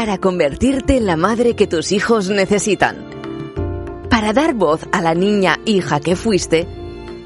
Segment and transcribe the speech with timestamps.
[0.00, 3.04] para convertirte en la madre que tus hijos necesitan,
[4.08, 6.66] para dar voz a la niña hija que fuiste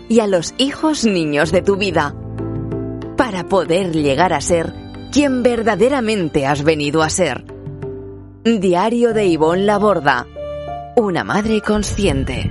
[0.09, 2.17] y a los hijos niños de tu vida,
[3.17, 4.75] para poder llegar a ser
[5.13, 7.45] quien verdaderamente has venido a ser.
[8.43, 10.27] Diario de Ivonne Laborda,
[10.97, 12.51] una madre consciente.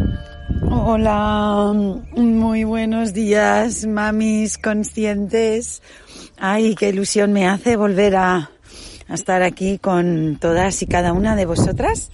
[0.71, 1.73] Hola,
[2.15, 5.81] muy buenos días, mamis conscientes.
[6.37, 8.51] Ay, qué ilusión me hace volver a,
[9.07, 12.11] a, estar aquí con todas y cada una de vosotras.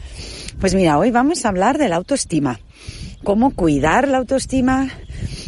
[0.60, 2.60] Pues mira, hoy vamos a hablar de la autoestima.
[3.24, 4.90] Cómo cuidar la autoestima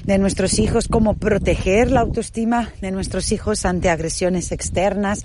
[0.06, 5.24] de nuestros hijos, cómo proteger la autoestima de nuestros hijos ante agresiones externas,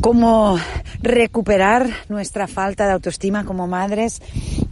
[0.00, 0.58] cómo
[1.00, 4.20] recuperar nuestra falta de autoestima como madres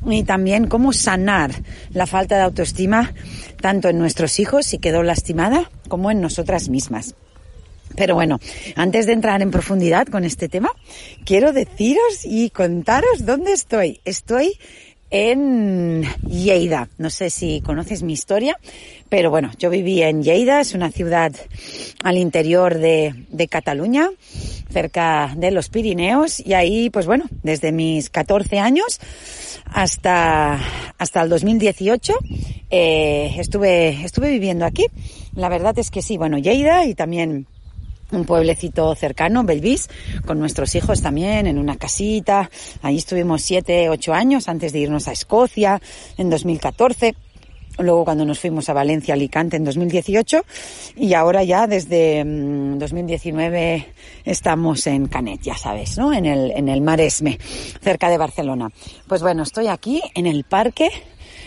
[0.07, 1.52] y también cómo sanar
[1.91, 3.15] la falta de autoestima
[3.60, 7.15] tanto en nuestros hijos, si quedó lastimada, como en nosotras mismas.
[7.97, 8.39] Pero bueno,
[8.77, 10.71] antes de entrar en profundidad con este tema,
[11.25, 14.01] quiero deciros y contaros dónde estoy.
[14.05, 14.59] Estoy
[15.11, 16.88] en Lleida.
[16.99, 18.59] No sé si conoces mi historia,
[19.09, 21.33] pero bueno, yo viví en Lleida, es una ciudad
[22.03, 24.10] al interior de, Cataluña,
[24.71, 29.01] cerca de los Pirineos, y ahí, pues bueno, desde mis 14 años
[29.65, 30.59] hasta,
[30.99, 32.15] hasta el 2018
[32.71, 34.87] eh, estuve, estuve viviendo aquí.
[35.35, 37.47] La verdad es que sí, bueno, Lleida y también
[38.12, 39.88] un pueblecito cercano, Belvis,
[40.24, 42.51] con nuestros hijos también, en una casita.
[42.82, 45.80] Ahí estuvimos siete, ocho años antes de irnos a Escocia
[46.16, 47.15] en 2014.
[47.79, 50.45] Luego cuando nos fuimos a Valencia, Alicante en 2018
[50.96, 53.87] y ahora ya desde 2019
[54.24, 56.15] estamos en Canet, ya sabes, ¿no?
[56.15, 57.38] En el, en el Maresme,
[57.82, 58.70] cerca de Barcelona.
[59.07, 60.88] Pues bueno, estoy aquí en el parque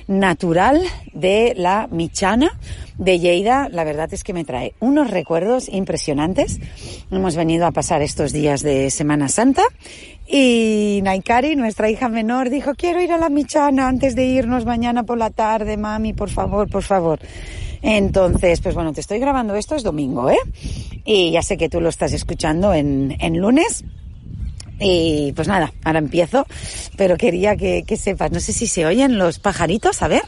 [0.08, 0.82] natural
[1.14, 2.58] de la Michana
[2.98, 3.70] de Lleida.
[3.70, 6.60] La verdad es que me trae unos recuerdos impresionantes.
[7.12, 9.64] Hemos venido a pasar estos días de Semana Santa
[10.28, 15.04] y Naikari, nuestra hija menor, dijo, quiero ir a la Michana antes de irnos mañana
[15.04, 17.20] por la tarde, mami, por favor, por favor.
[17.82, 20.38] Entonces, pues bueno, te estoy grabando esto, es domingo, ¿eh?
[21.04, 23.84] Y ya sé que tú lo estás escuchando en, en lunes.
[24.80, 26.46] Y pues nada, ahora empiezo,
[26.98, 30.24] pero quería que, que sepas, no sé si se oyen los pajaritos, a ver.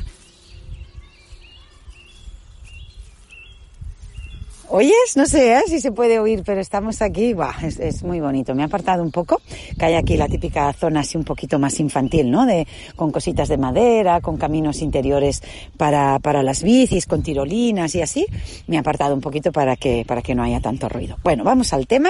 [4.82, 5.16] ¿Oyes?
[5.16, 5.62] No sé ¿eh?
[5.68, 7.36] si se puede oír, pero estamos aquí.
[7.62, 8.56] Es, muy bonito.
[8.56, 9.40] Me ha apartado un poco,
[9.78, 12.48] que hay aquí la típica zona así un poquito más infantil, ¿no?
[12.48, 12.66] De,
[12.96, 15.44] con cositas de madera, con caminos interiores
[15.78, 18.26] para, para las bicis, con tirolinas y así.
[18.66, 21.16] Me ha apartado un poquito para que, para que no haya tanto ruido.
[21.24, 22.10] Bueno, vamos al tema,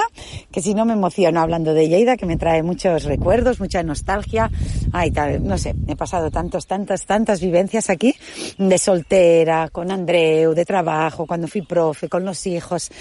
[0.50, 4.50] que si no me emociono hablando de Lleida, que me trae muchos recuerdos, mucha nostalgia.
[4.94, 8.14] Ay, tal, no sé, he pasado tantos, tantas, tantas vivencias aquí,
[8.58, 12.92] de soltera, con Andreu, de trabajo, cuando fui profe, con los hijos,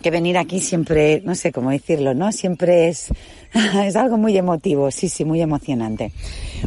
[0.00, 2.32] que venir aquí siempre, no sé cómo decirlo, ¿no?
[2.32, 3.08] Siempre es,
[3.84, 6.12] es algo muy emotivo, sí, sí, muy emocionante.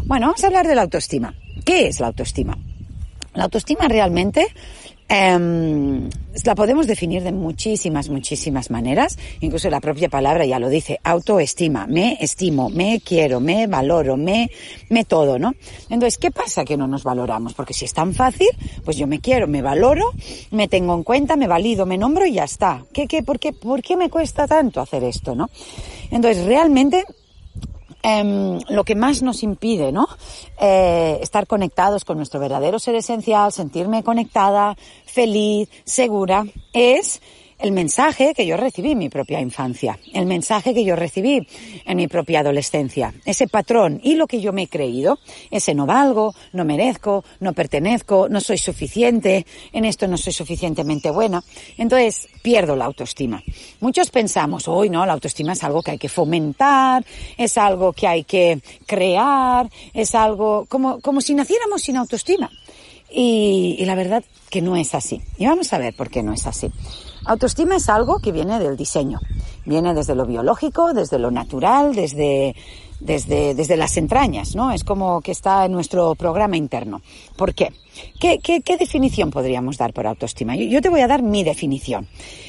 [0.05, 1.33] Bueno, vamos a hablar de la autoestima.
[1.65, 2.57] ¿Qué es la autoestima?
[3.33, 4.47] La autoestima realmente
[5.09, 6.09] eh,
[6.43, 9.17] la podemos definir de muchísimas, muchísimas maneras.
[9.41, 11.87] Incluso la propia palabra ya lo dice, autoestima.
[11.87, 14.49] Me estimo, me quiero, me valoro, me,
[14.89, 15.53] me todo, ¿no?
[15.89, 17.53] Entonces, ¿qué pasa que no nos valoramos?
[17.53, 18.49] Porque si es tan fácil,
[18.85, 20.11] pues yo me quiero, me valoro,
[20.51, 22.85] me tengo en cuenta, me valido, me nombro y ya está.
[22.93, 25.49] ¿Qué, qué, por, qué, ¿Por qué me cuesta tanto hacer esto, no?
[26.11, 27.03] Entonces, realmente
[28.03, 30.07] eh, lo que más nos impide, ¿no?
[30.59, 34.75] Eh, estar conectados con nuestro verdadero ser esencial, sentirme conectada,
[35.05, 37.21] feliz, segura, es
[37.59, 41.47] el mensaje que yo recibí en mi propia infancia, el mensaje que yo recibí
[41.85, 45.19] en mi propia adolescencia, ese patrón y lo que yo me he creído,
[45.49, 51.09] ese no valgo, no merezco, no pertenezco, no soy suficiente, en esto no soy suficientemente
[51.09, 51.43] buena,
[51.77, 53.41] entonces pierdo la autoestima.
[53.79, 57.03] Muchos pensamos, hoy no, la autoestima es algo que hay que fomentar,
[57.37, 62.51] es algo que hay que crear, es algo como, como si naciéramos sin autoestima.
[63.09, 65.21] Y, y la verdad que no es así.
[65.37, 66.69] Y vamos a ver por qué no es así.
[67.27, 69.19] Autoestima es algo que viene del diseño,
[69.65, 72.55] viene desde lo biológico, desde lo natural, desde,
[73.01, 74.71] desde, desde las entrañas, ¿no?
[74.71, 77.01] Es como que está en nuestro programa interno.
[77.35, 77.73] ¿Por qué?
[78.17, 80.55] ¿Qué, qué, qué definición podríamos dar por autoestima?
[80.55, 82.07] Yo, yo, te voy a dar mi definición.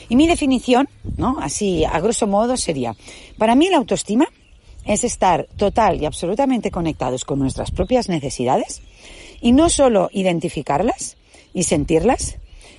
[0.08, 1.38] Y mi definición, ¿no?
[1.40, 2.94] Así, a grosso modo, sería,
[3.36, 4.28] para mí la autoestima
[4.84, 8.80] es estar total y absolutamente conectados con nuestras propias necesidades
[9.40, 11.16] y no solo identificarlas
[11.52, 12.38] y sentirlas,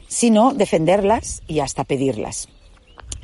[0.09, 2.49] sino defenderlas y hasta pedirlas.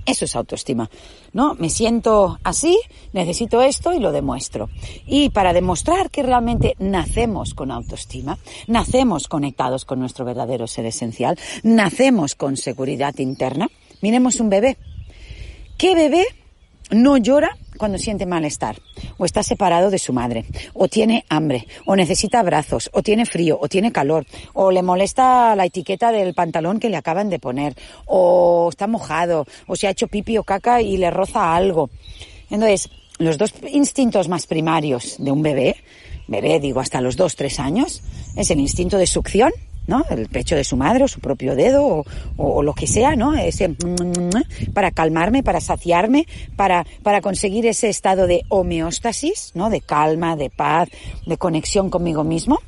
[0.06, 0.90] Eso es autoestima,
[1.34, 1.56] ¿no?
[1.56, 2.80] Me siento así,
[3.12, 4.70] necesito esto y lo demuestro.
[5.08, 8.38] Y para demostrar que realmente nacemos con autoestima,
[8.68, 13.68] nacemos conectados con nuestro verdadero ser esencial, nacemos con seguridad interna,
[14.02, 14.78] miremos un bebé.
[15.76, 16.26] ¿Qué bebé
[16.92, 18.78] no llora cuando siente malestar,
[19.18, 23.58] o está separado de su madre, o tiene hambre, o necesita abrazos, o tiene frío,
[23.62, 27.76] o tiene calor, o le molesta la etiqueta del pantalón que le acaban de poner,
[28.06, 31.90] o está mojado, o se ha hecho pipi o caca y le roza algo.
[32.50, 35.78] Entonces, los dos instintos más primarios de un bebé,
[36.28, 38.02] bebé digo hasta los dos, tres años,
[38.36, 39.52] es el instinto de succión,
[39.88, 40.04] ¿no?
[40.10, 42.04] El pecho de su madre o su propio dedo
[42.38, 43.36] o, lo que sea, ¿no?
[43.36, 43.76] Ese
[44.74, 49.70] para calmarme, para saciarme, para, para conseguir ese estado de homeostasis, ¿no?
[49.70, 50.90] De calma, de paz,
[51.26, 52.60] de conexión conmigo mismo.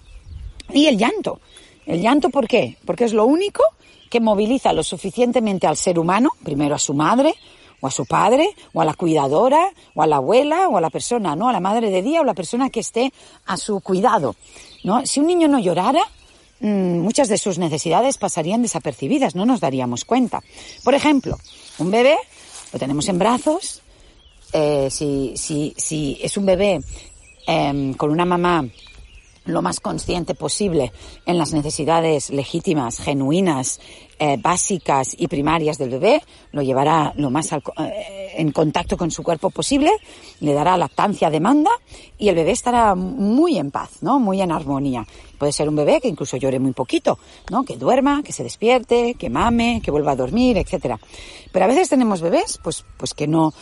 [0.73, 1.39] Y el llanto.
[1.85, 2.77] El llanto, ¿por qué?
[2.85, 3.63] Porque es lo único
[4.09, 7.33] que moviliza lo suficientemente al ser humano, primero a su madre,
[7.79, 10.89] o a su padre, o a la cuidadora, o a la abuela, o a la
[10.89, 11.47] persona, ¿no?
[11.47, 13.13] A la madre de día o la persona que esté
[13.45, 14.35] a su cuidado,
[14.83, 15.05] ¿no?
[15.05, 16.01] Si un niño no llorara,
[16.59, 20.41] muchas de sus necesidades pasarían desapercibidas, no nos daríamos cuenta.
[20.83, 21.37] Por ejemplo,
[21.77, 22.17] un bebé
[22.73, 23.81] lo tenemos en brazos,
[24.53, 26.81] eh, si, si, si es un bebé
[27.47, 28.65] eh, con una mamá
[29.47, 30.91] lo más consciente posible
[31.25, 33.79] en las necesidades legítimas, genuinas,
[34.19, 36.21] eh, básicas y primarias del bebé,
[36.51, 39.91] lo llevará lo más eh, en contacto con su cuerpo posible,
[40.39, 41.71] le dará lactancia demanda
[42.17, 44.19] y el bebé estará muy en paz, ¿no?
[44.19, 45.05] Muy en armonía.
[45.37, 47.19] Puede ser un bebé que incluso llore muy poquito,
[47.51, 47.63] ¿no?
[47.63, 50.99] Que duerma, que se despierte, que mame, que vuelva a dormir, etcétera.
[51.51, 53.53] Pero a veces tenemos bebés, pues, pues que no,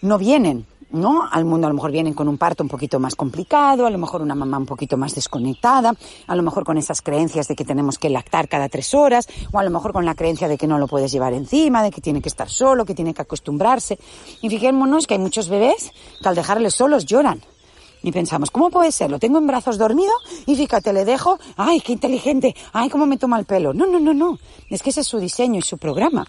[0.00, 1.28] no vienen ¿no?
[1.30, 3.98] Al mundo a lo mejor vienen con un parto un poquito más complicado, a lo
[3.98, 5.94] mejor una mamá un poquito más desconectada,
[6.26, 9.58] a lo mejor con esas creencias de que tenemos que lactar cada tres horas, o
[9.58, 12.00] a lo mejor con la creencia de que no lo puedes llevar encima, de que
[12.00, 13.98] tiene que estar solo, que tiene que acostumbrarse.
[14.42, 15.92] Y fijémonos que hay muchos bebés
[16.22, 17.40] que al dejarles solos lloran.
[18.02, 19.10] Y pensamos, ¿cómo puede ser?
[19.10, 20.12] Lo tengo en brazos dormido
[20.46, 23.72] y fíjate, le dejo, ay, qué inteligente, ay, cómo me toma el pelo.
[23.72, 24.38] No, no, no, no.
[24.70, 26.24] Es que ese es su diseño y su programa.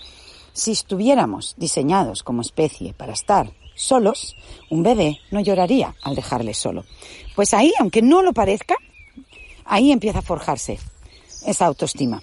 [0.54, 4.36] Si estuviéramos diseñados como especie para estar solos,
[4.70, 6.84] un bebé no lloraría al dejarle solo.
[7.36, 8.76] Pues ahí, aunque no lo parezca,
[9.64, 10.80] ahí empieza a forjarse
[11.46, 12.22] esa autoestima.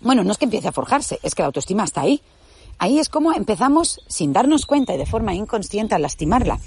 [0.00, 2.22] Bueno, no es que empiece a forjarse, es que la autoestima está ahí.
[2.78, 6.60] Ahí es como empezamos, sin darnos cuenta y de forma inconsciente, a lastimarla.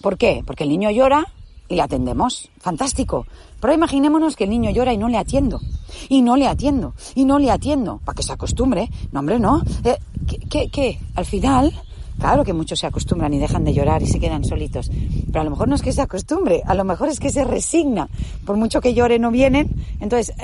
[0.00, 0.42] ¿Por qué?
[0.46, 1.26] Porque el niño llora
[1.68, 2.50] y le atendemos.
[2.60, 3.26] Fantástico.
[3.60, 5.60] Pero imaginémonos que el niño llora y no le atiendo.
[6.08, 6.94] Y no le atiendo.
[7.14, 8.00] Y no le atiendo.
[8.04, 8.90] Para que se acostumbre.
[9.12, 9.62] No, hombre, no.
[9.82, 9.96] Eh,
[10.28, 11.00] ¿qué, qué, ¿Qué?
[11.14, 11.72] Al final,
[12.18, 14.90] Claro que muchos se acostumbran y dejan de llorar y se quedan solitos,
[15.26, 17.44] pero a lo mejor no es que se acostumbre, a lo mejor es que se
[17.44, 18.08] resigna.
[18.44, 19.70] Por mucho que llore no vienen.
[20.00, 20.34] Entonces,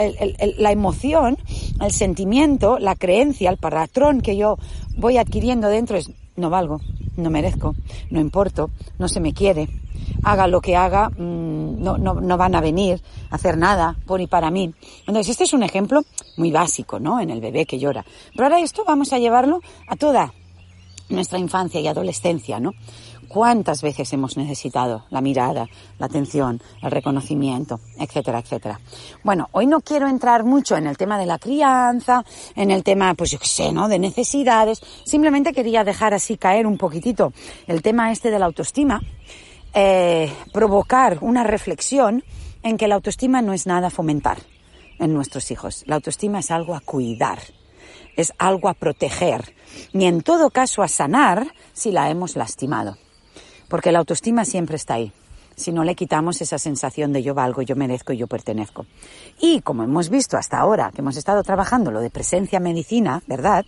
[0.59, 1.39] la emoción,
[1.81, 4.59] el sentimiento, la creencia, el patrón que yo
[4.97, 6.81] voy adquiriendo dentro es no valgo,
[7.17, 7.75] no merezco,
[8.11, 9.69] no importo, no se me quiere.
[10.25, 14.21] Haga lo que haga, mmm, no, no, no van a venir a hacer nada por
[14.21, 14.73] y para mí.
[15.07, 16.03] Entonces, este es un ejemplo
[16.37, 17.21] muy básico, ¿no?
[17.21, 18.05] En el bebé que llora.
[18.33, 20.33] Pero ahora esto vamos a llevarlo a toda
[21.13, 22.75] nuestra infancia y adolescencia, ¿no?
[23.29, 25.67] ¿Cuántas veces hemos necesitado la mirada,
[25.99, 28.79] la atención, el reconocimiento, etcétera, etcétera?
[29.23, 32.25] Bueno, hoy no quiero entrar mucho en el tema de la crianza,
[32.55, 33.89] en el tema, pues yo qué sé, ¿no?
[33.89, 34.83] De necesidades.
[35.05, 37.33] Simplemente quería dejar así caer un poquitito
[37.67, 39.01] el tema este de la autoestima,
[39.73, 42.23] eh, provocar una reflexión
[42.63, 44.39] en que la autoestima no es nada a fomentar
[44.99, 45.85] en nuestros hijos.
[45.87, 47.39] La autoestima es algo a cuidar
[48.17, 49.55] es algo a proteger,
[49.93, 52.97] ni en todo caso a sanar si la hemos lastimado.
[53.69, 55.13] Porque la autoestima siempre está ahí,
[55.57, 58.87] si no le quitamos esa sensación de yo valgo, yo merezco y yo pertenezco.
[59.41, 63.65] Y como hemos visto hasta ahora, que hemos estado trabajando lo de presencia medicina, ¿verdad?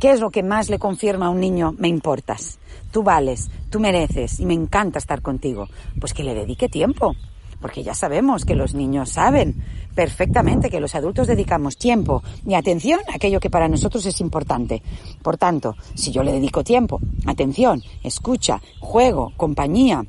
[0.00, 1.74] ¿Qué es lo que más le confirma a un niño?
[1.78, 2.58] Me importas,
[2.92, 5.68] tú vales, tú mereces y me encanta estar contigo.
[6.00, 7.14] Pues que le dedique tiempo,
[7.66, 9.56] porque ya sabemos que los niños saben
[9.92, 14.84] perfectamente que los adultos dedicamos tiempo y atención a aquello que para nosotros es importante.
[15.20, 20.06] Por tanto, si yo le dedico tiempo, atención, escucha, juego, compañía,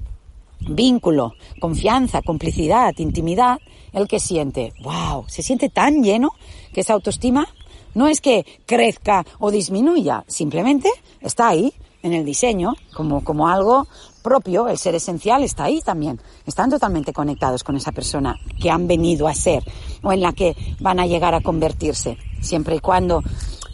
[0.69, 3.57] vínculo, confianza, complicidad, intimidad,
[3.91, 6.33] el que siente, wow, se siente tan lleno
[6.71, 7.47] que esa autoestima
[7.95, 11.73] no es que crezca o disminuya, simplemente está ahí
[12.03, 13.87] en el diseño como, como algo
[14.27, 16.19] propio, el ser esencial está ahí también.
[16.45, 19.63] Están totalmente conectados con esa persona que han venido a ser
[20.03, 23.23] o en la que van a llegar a convertirse, siempre y cuando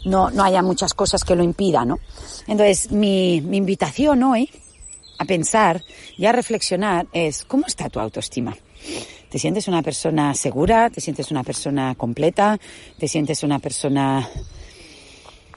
[0.04, 1.98] no, no haya muchas cosas que lo impidan, ¿no?
[2.46, 4.48] Entonces, mi, mi invitación hoy
[5.18, 5.82] a pensar
[6.16, 8.56] y a reflexionar es, ¿cómo está tu autoestima?
[9.30, 10.90] ¿Te sientes una persona segura?
[10.90, 12.60] ¿Te sientes una persona completa?
[12.98, 14.28] ¿Te sientes una persona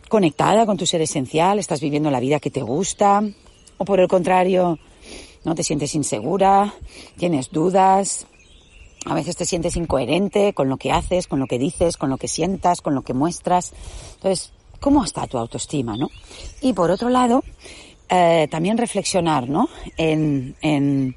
[0.09, 1.59] conectada con tu ser esencial?
[1.59, 3.21] ¿Estás viviendo la vida que te gusta?
[3.77, 4.79] ¿O por el contrario,
[5.43, 6.73] no te sientes insegura?
[7.17, 8.25] ¿Tienes dudas?
[9.05, 12.17] A veces te sientes incoherente con lo que haces, con lo que dices, con lo
[12.17, 13.73] que sientas, con lo que muestras.
[14.15, 16.09] Entonces, ¿cómo está tu autoestima, no?
[16.61, 17.43] Y por otro lado,
[18.09, 19.69] eh, también reflexionar ¿no?
[19.97, 21.15] en, en,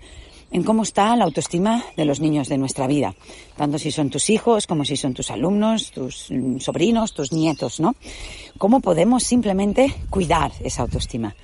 [0.51, 3.15] en, cómo está la autoestima de los niños de nuestra vida,
[3.57, 7.95] tanto si son tus hijos como si son tus alumnos, tus sobrinos, tus nietos, ¿no?
[8.59, 11.35] ¿Cómo podemos simplemente cuidar esa autoestima?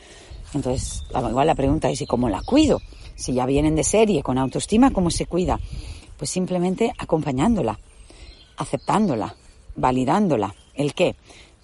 [0.55, 2.81] Entonces, igual la pregunta es, ¿y cómo la cuido?
[3.15, 5.59] Si ya vienen de serie con autoestima, ¿cómo se cuida?
[6.17, 7.79] Pues simplemente acompañándola,
[8.57, 9.35] aceptándola,
[9.75, 10.55] validándola.
[10.75, 11.17] ¿El qué?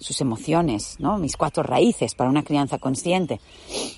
[0.03, 1.17] sus emociones, ¿no?
[1.17, 3.39] Mis cuatro raíces para una crianza consciente.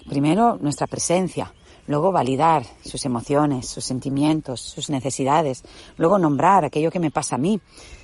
[0.07, 1.51] Primero, nuestra presencia.
[1.87, 5.63] Luego, validar sus emociones, sus sentimientos, sus necesidades.
[5.97, 7.59] Luego, nombrar aquello que me pasa a mí.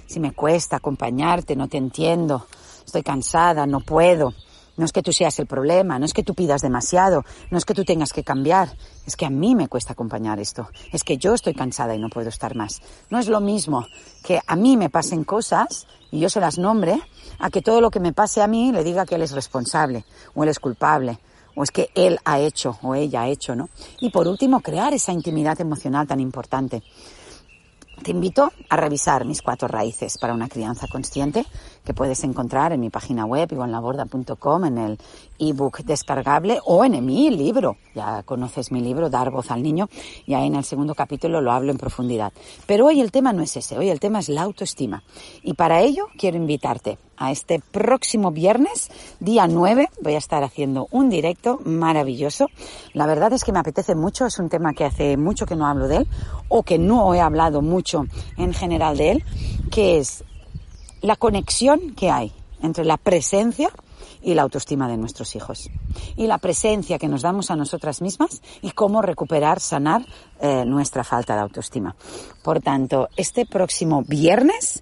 [0.07, 2.45] Si me cuesta acompañarte, no te entiendo,
[2.85, 4.33] estoy cansada, no puedo.
[4.81, 7.65] No es que tú seas el problema, no es que tú pidas demasiado, no es
[7.65, 11.17] que tú tengas que cambiar, es que a mí me cuesta acompañar esto, es que
[11.17, 12.81] yo estoy cansada y no puedo estar más.
[13.11, 13.85] No es lo mismo
[14.23, 17.00] que a mí me pasen cosas y yo se las nombre,
[17.38, 20.03] a que todo lo que me pase a mí le diga que él es responsable
[20.33, 21.19] o él es culpable
[21.55, 23.69] o es que él ha hecho o ella ha hecho, ¿no?
[24.00, 26.81] Y por último, crear esa intimidad emocional tan importante.
[28.03, 31.46] Te invito a revisar mis cuatro raíces para una crianza consciente
[31.86, 34.98] que puedes encontrar en mi página web ivonlaborda.com, en el
[35.38, 37.77] ebook descargable o en mi libro.
[37.93, 39.88] Ya conoces mi libro, Dar voz al niño,
[40.25, 42.34] y ahí en el segundo capítulo lo hablo en profundidad.
[42.65, 45.03] Pero hoy el tema no es ese, hoy el tema es la autoestima.
[45.43, 50.87] Y para ello quiero invitarte a este próximo viernes, día 9, voy a estar haciendo
[50.89, 52.47] un directo maravilloso.
[52.93, 55.67] La verdad es que me apetece mucho, es un tema que hace mucho que no
[55.67, 56.07] hablo de él
[56.49, 59.23] o que no he hablado mucho en general de él,
[59.69, 60.23] que es
[61.01, 62.31] la conexión que hay
[62.63, 63.69] entre la presencia
[64.23, 65.69] y la autoestima de nuestros hijos.
[66.15, 70.05] Y la presencia que nos damos a nosotras mismas y cómo recuperar, sanar
[70.39, 71.95] eh, nuestra falta de autoestima.
[72.43, 74.81] Por tanto, este próximo viernes,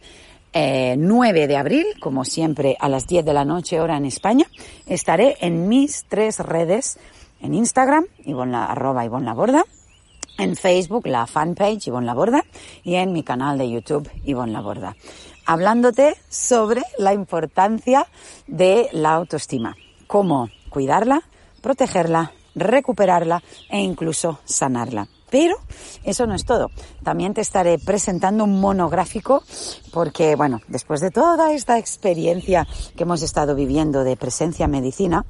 [0.53, 4.45] 9 eh, de abril, como siempre a las 10 de la noche hora en España,
[4.87, 6.97] estaré en mis tres redes,
[7.41, 9.63] en Instagram, la, arroba Ivonne Laborda,
[10.37, 12.43] en Facebook, la fanpage Ivonne Laborda,
[12.83, 14.95] y en mi canal de YouTube, Ivonne Laborda
[15.49, 18.05] hablándote sobre la importancia
[18.45, 19.75] de la autoestima,
[20.05, 21.23] cómo cuidarla,
[21.63, 25.07] protegerla, recuperarla e incluso sanarla.
[25.29, 25.55] Pero
[26.03, 26.71] eso no es todo.
[27.03, 29.43] También te estaré presentando un monográfico
[29.91, 35.25] porque, bueno, después de toda esta experiencia que hemos estado viviendo de presencia medicina,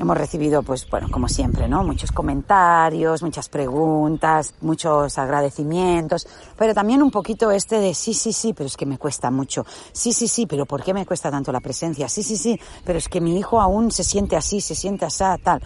[0.00, 1.84] hemos recibido, pues bueno, como siempre, ¿no?
[1.84, 6.26] Muchos comentarios, muchas preguntas, muchos agradecimientos,
[6.56, 9.66] pero también un poquito este de sí, sí, sí, pero es que me cuesta mucho.
[9.92, 12.08] Sí, sí, sí, pero ¿por qué me cuesta tanto la presencia?
[12.08, 15.24] Sí, sí, sí, pero es que mi hijo aún se siente así, se siente así,
[15.44, 15.60] tal.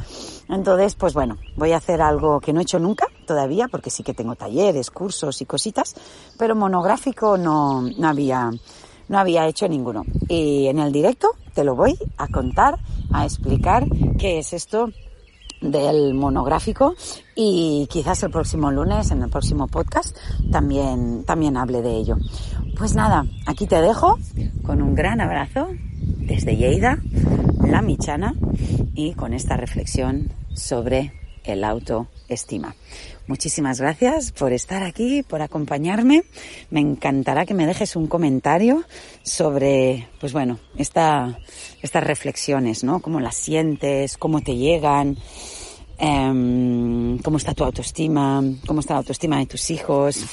[0.49, 4.03] Entonces, pues bueno, voy a hacer algo que no he hecho nunca todavía, porque sí
[4.03, 5.95] que tengo talleres, cursos y cositas,
[6.37, 8.51] pero monográfico no, no había
[9.07, 10.03] no había hecho ninguno.
[10.29, 12.79] Y en el directo te lo voy a contar,
[13.13, 13.87] a explicar
[14.19, 14.91] qué es esto
[15.61, 16.95] del monográfico
[17.35, 20.17] y quizás el próximo lunes, en el próximo podcast,
[20.51, 22.17] también, también hable de ello.
[22.77, 24.19] Pues nada, aquí te dejo
[24.63, 25.69] con un gran abrazo
[26.19, 26.99] desde Lleida,
[27.67, 28.35] la Michana,
[28.95, 31.13] y con esta reflexión sobre
[31.45, 32.75] el autoestima.
[33.27, 36.25] Muchísimas gracias por estar aquí, por acompañarme.
[36.71, 38.85] Me encantará que me dejes un comentario
[39.23, 41.39] sobre, pues bueno, esta,
[41.81, 43.01] estas reflexiones, ¿no?
[43.01, 45.17] Cómo las sientes, cómo te llegan,
[45.99, 50.27] em, cómo está tu autoestima, cómo está la autoestima de tus hijos.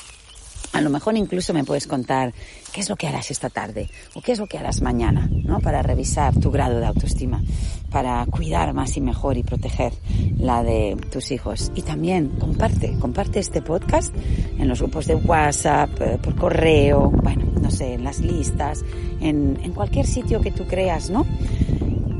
[0.73, 2.33] A lo mejor incluso me puedes contar
[2.71, 5.59] qué es lo que harás esta tarde o qué es lo que harás mañana, ¿no?
[5.59, 7.41] Para revisar tu grado de autoestima,
[7.89, 9.93] para cuidar más y mejor y proteger
[10.37, 11.71] la de tus hijos.
[11.75, 14.15] Y también comparte, comparte este podcast
[14.57, 18.83] en los grupos de WhatsApp, eh, por correo, bueno, no sé, en las listas,
[19.19, 21.25] en, en cualquier sitio que tú creas, ¿no?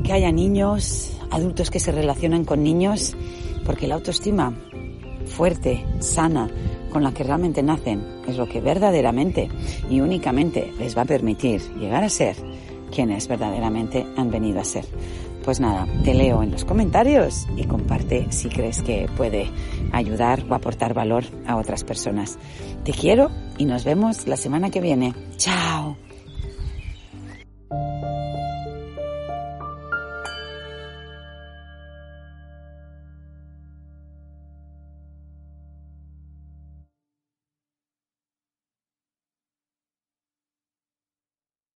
[0.04, 3.16] Que haya niños, adultos que se relacionan con niños,
[3.64, 4.52] porque la autoestima
[5.26, 6.48] fuerte, sana,
[6.92, 9.48] con la que realmente nacen es lo que verdaderamente
[9.90, 12.36] y únicamente les va a permitir llegar a ser
[12.94, 14.84] quienes verdaderamente han venido a ser.
[15.44, 19.50] Pues nada, te leo en los comentarios y comparte si crees que puede
[19.90, 22.38] ayudar o aportar valor a otras personas.
[22.84, 25.14] Te quiero y nos vemos la semana que viene.
[25.36, 25.96] Chao.